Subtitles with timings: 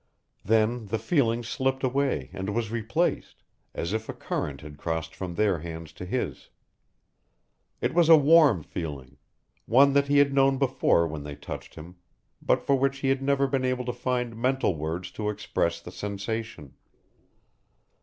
[0.43, 3.43] Then the feeling slipped away and was replaced
[3.75, 6.49] as if a current had crossed from their hands to his.
[7.81, 9.17] It was a warm feeling
[9.67, 11.97] one that he had known before when they touched him,
[12.41, 15.91] but for which he had never been able to find mental words to express the
[15.91, 16.73] sensation.